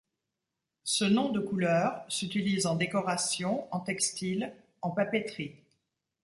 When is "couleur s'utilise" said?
1.39-2.65